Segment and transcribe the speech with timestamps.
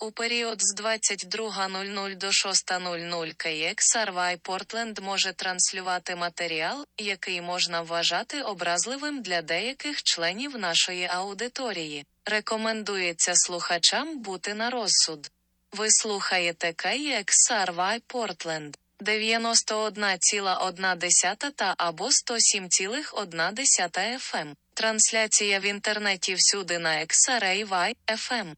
[0.00, 9.22] У період з 22.00 до 6.00 KXRY Портленд може транслювати матеріал, який можна вважати образливим
[9.22, 12.06] для деяких членів нашої аудиторії.
[12.24, 15.30] Рекомендується слухачам бути на розсуд.
[15.72, 24.54] Ви слухаєте KXRY Портленд 91,1 та або 107,1 FM.
[24.74, 28.54] Трансляція в інтернеті всюди на XRAY FM.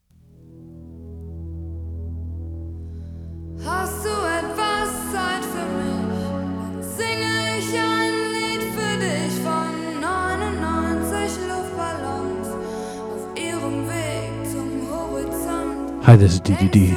[3.65, 6.87] Hast du etwas Zeit für mich?
[6.97, 16.07] Singe ich ein Lied für dich von 99 Luftballons auf ihrem Weg zum Horizont.
[16.07, 16.73] Hi, this is DDD.
[16.73, 16.97] Denkst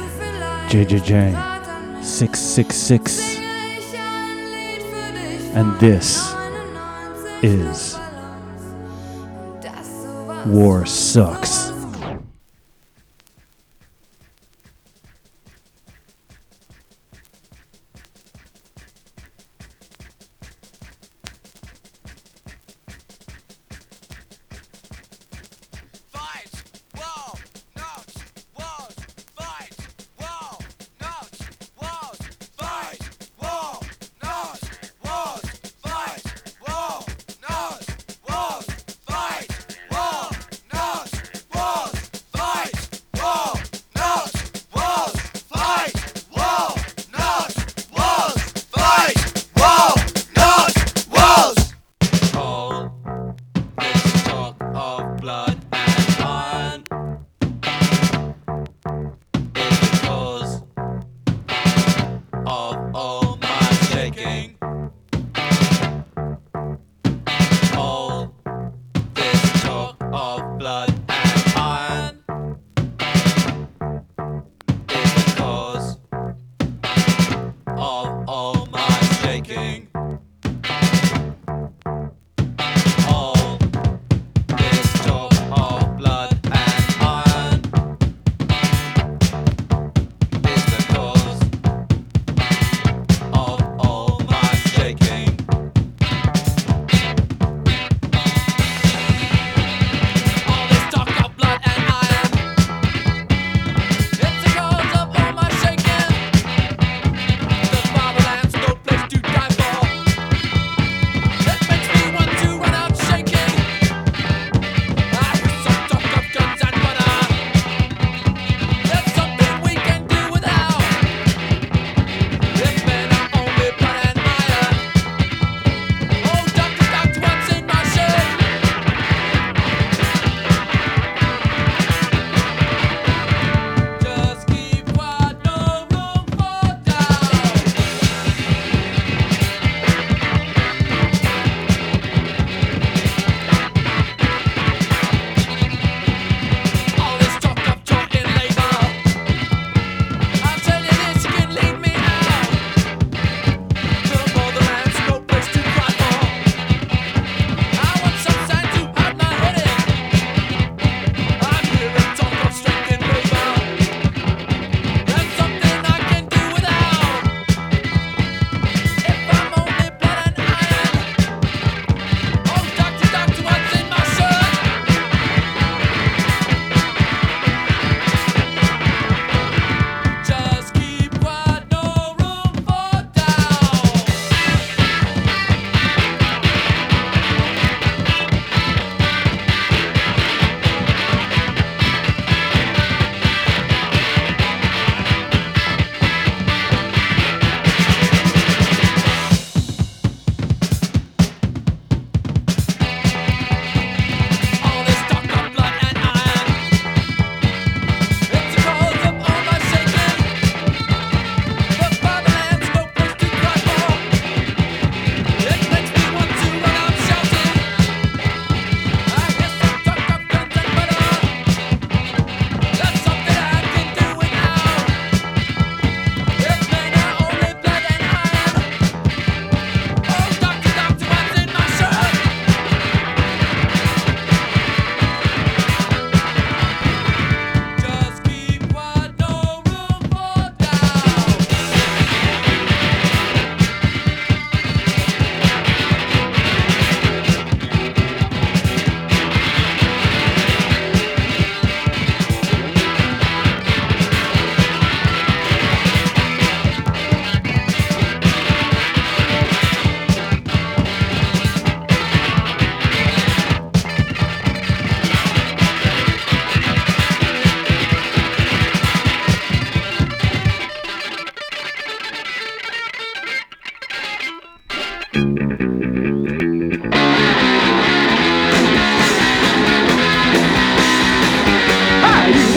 [0.72, 1.32] vielleicht JJJ.
[1.32, 2.06] grad an mich?
[2.06, 3.12] 666.
[3.12, 3.46] Singe
[3.78, 6.34] ich ein Lied für dich And this
[7.42, 8.62] is Luftballons.
[9.36, 11.63] Und das sowas War Sucks.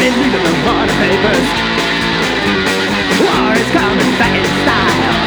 [0.07, 0.39] illegal
[0.71, 1.48] on papers.
[3.19, 5.19] War is coming back in style.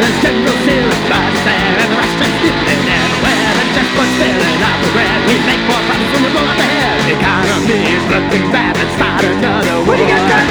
[0.00, 5.20] There's General Silvers there and Russian Stilin and where the just was filling up the.
[5.28, 6.96] We make more profits from the bull at.
[7.04, 8.72] The economy is looking bad.
[8.80, 8.96] Let's
[9.28, 9.92] another war.
[9.92, 10.46] What do you got,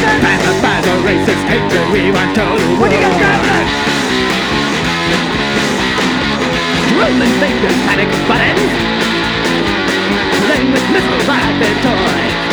[0.86, 1.86] the racist hatred.
[1.90, 2.94] We want total war.
[2.94, 3.42] Got,
[6.94, 8.70] Romans think there's panic buttons
[10.46, 12.53] Playing with missiles at their toys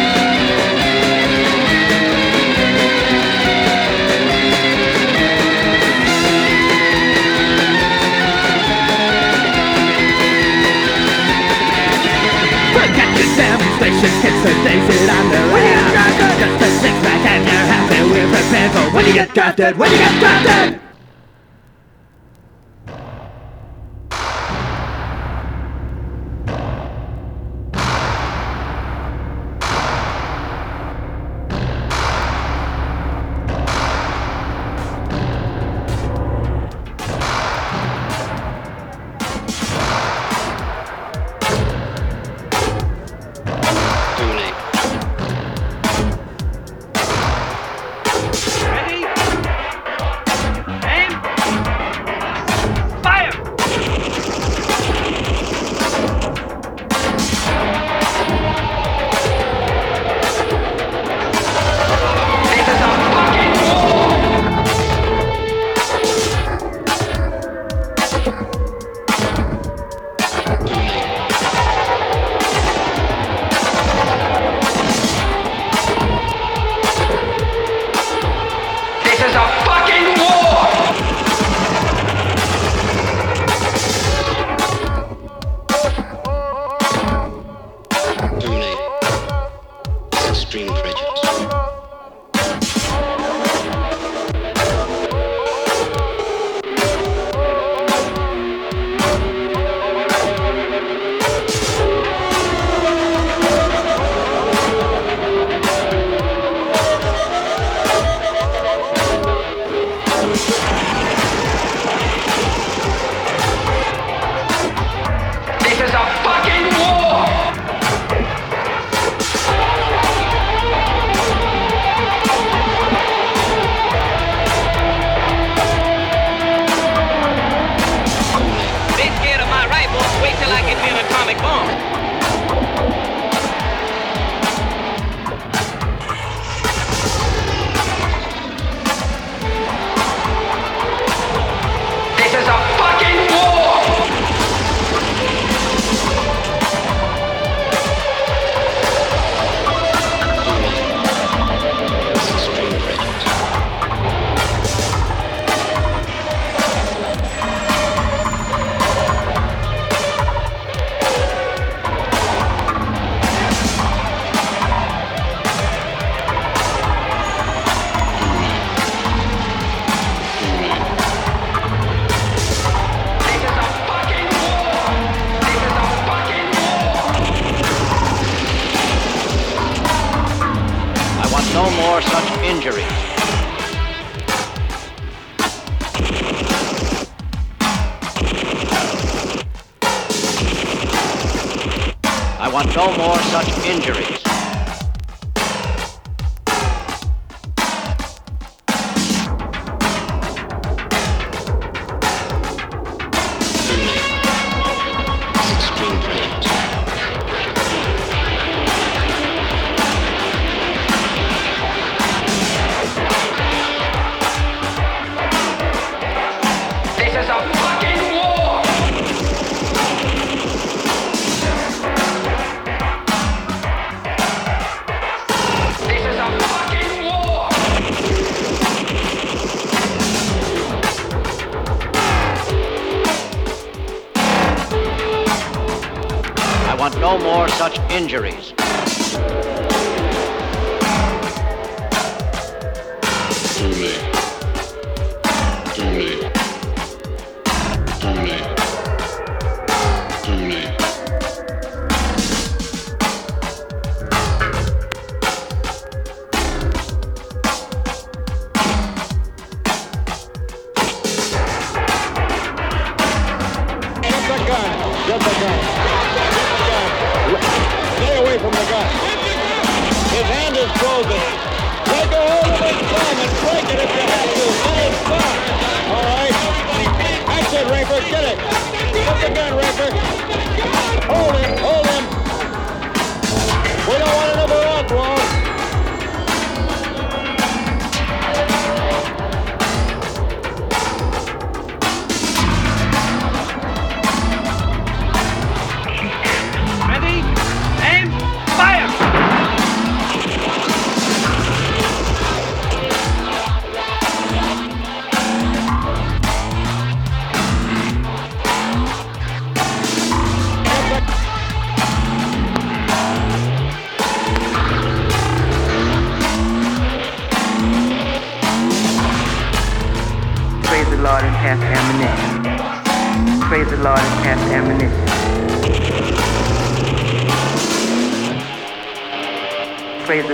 [13.41, 17.65] Forget your demonstrations, kids today sit on their ass Just a six pack and you're
[17.73, 20.90] happy we're prepared for when you get drafted, when you get drafted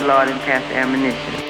[0.07, 1.46] Lord, and passed ammunition.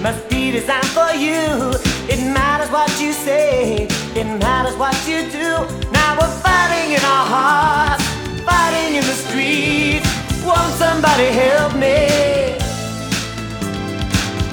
[0.00, 1.72] must be designed for you.
[2.08, 5.50] It matters what you say, it matters what you do.
[5.90, 8.04] Now we're fighting in our hearts,
[8.44, 10.08] fighting in the streets.
[10.44, 12.56] Won't somebody help me?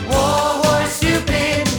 [0.10, 1.71] War, war, stupid.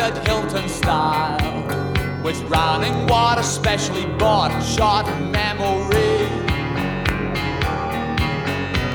[0.00, 6.24] Richard Hilton style, with Browning water specially bought short memory.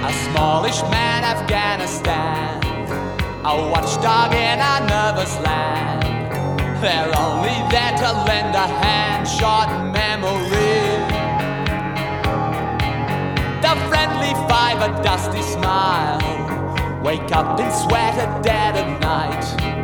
[0.01, 2.57] A smallish man, Afghanistan,
[3.45, 6.01] a watchdog in a nervous land.
[6.81, 10.89] They're only there to lend a hand, short memory.
[13.61, 16.19] The friendly five, a dusty smile,
[17.03, 19.74] wake up in sweat at dead of night.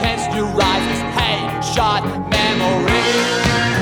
[0.00, 0.46] In the tense new
[1.74, 3.79] shot memory.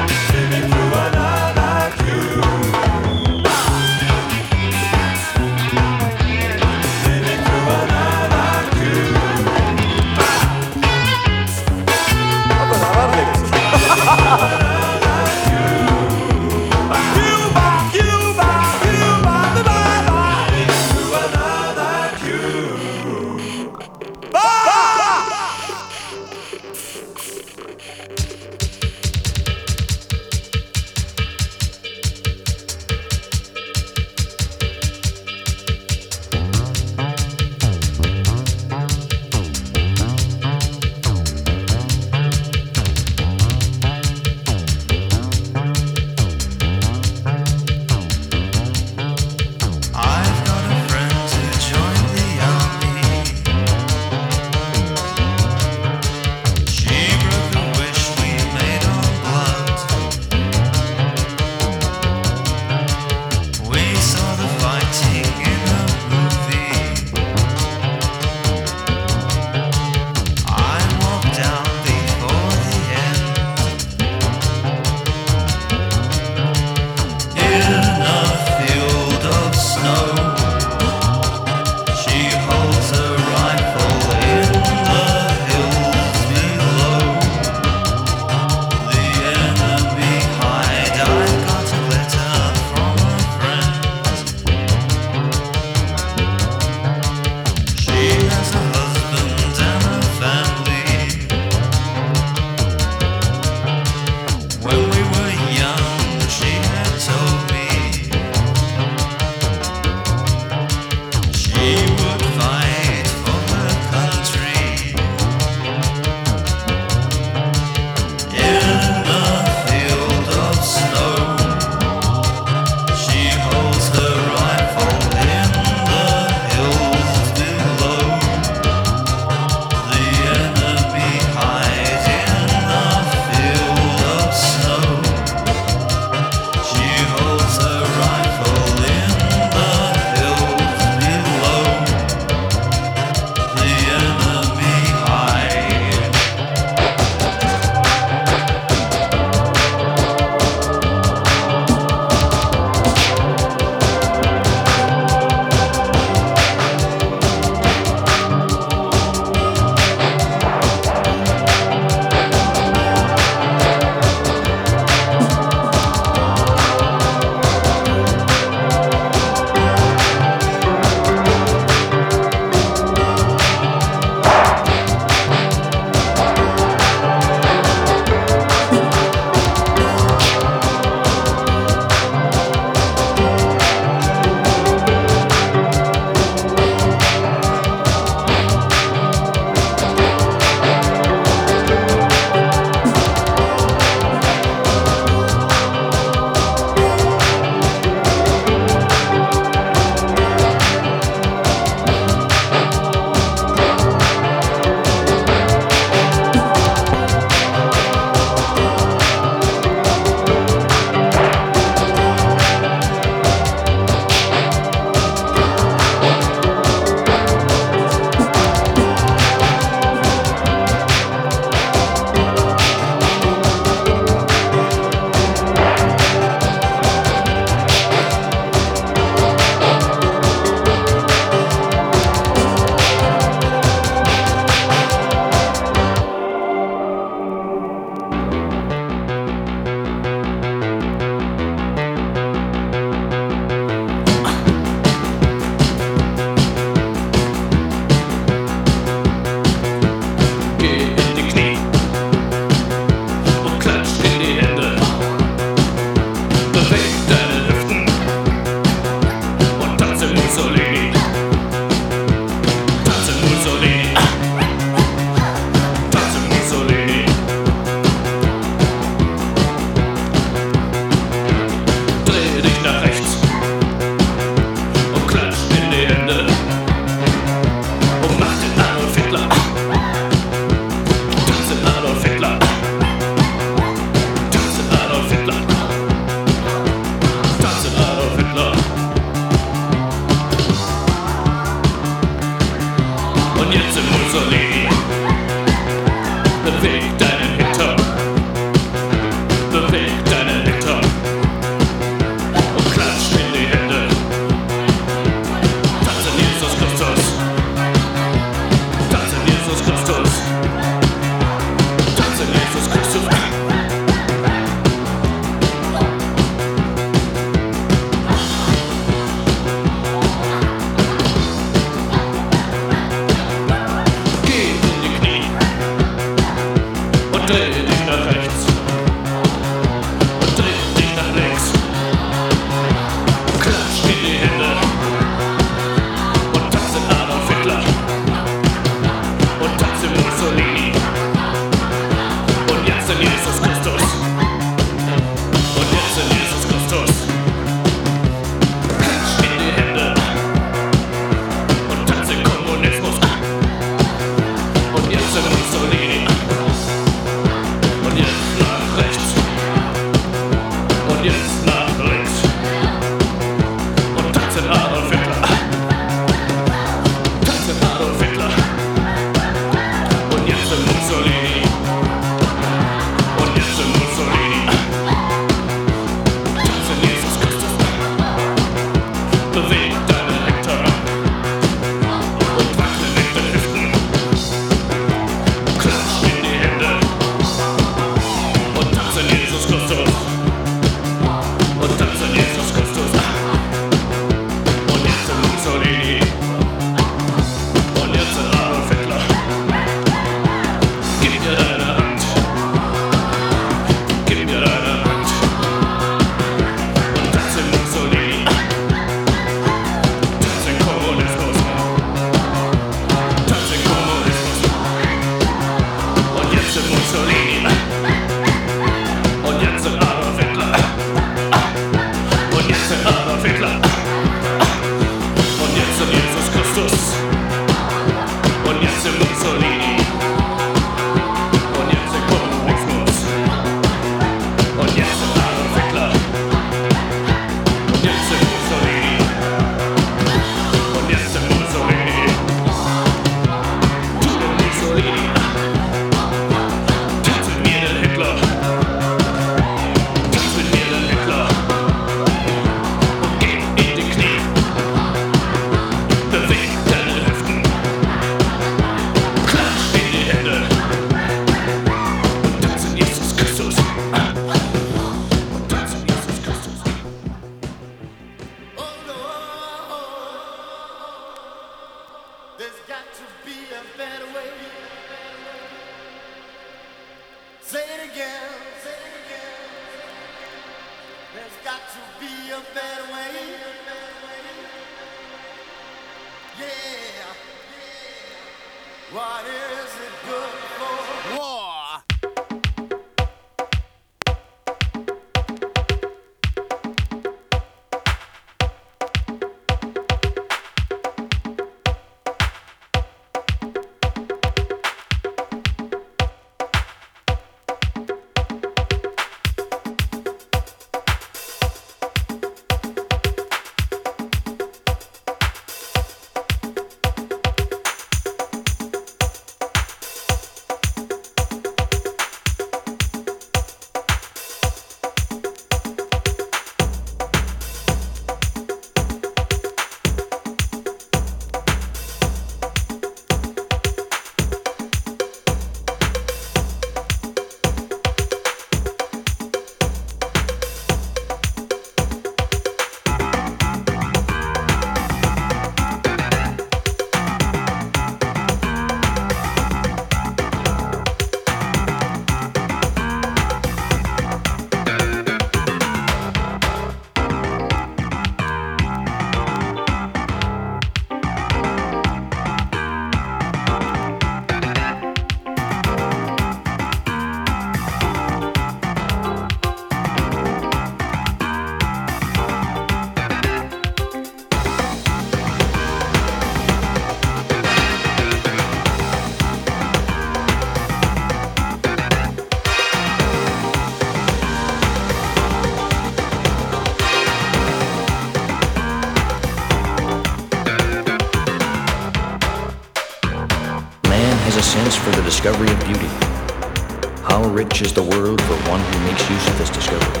[597.60, 600.00] searches the world for one who makes use of this discovery.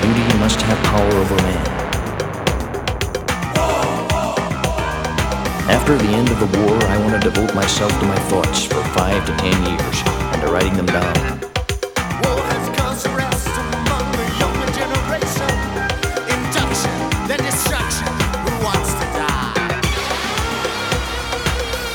[0.00, 1.66] Beauty must have power over man.
[5.68, 8.80] After the end of the war, I want to devote myself to my thoughts for
[8.94, 11.14] five to ten years and to writing them down.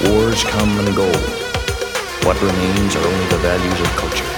[0.03, 1.09] Wars come and go.
[2.27, 4.30] What remains are only the values of culture.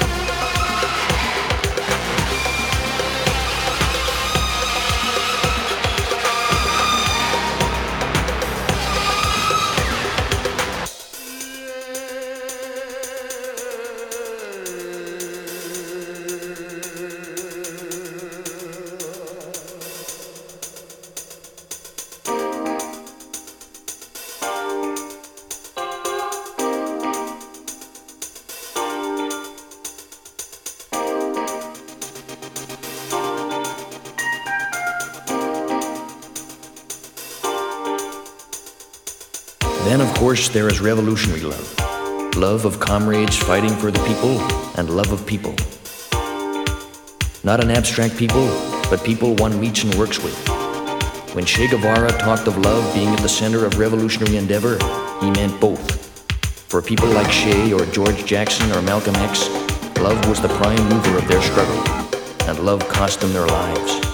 [40.33, 44.39] Course, there is revolutionary love love of comrades fighting for the people,
[44.79, 45.53] and love of people.
[47.43, 48.47] Not an abstract people,
[48.89, 50.35] but people one meets and works with.
[51.35, 54.79] When Che Guevara talked of love being at the center of revolutionary endeavor,
[55.21, 55.85] he meant both.
[56.67, 59.47] For people like Che or George Jackson or Malcolm X,
[59.99, 61.81] love was the prime mover of their struggle,
[62.49, 64.12] and love cost them their lives.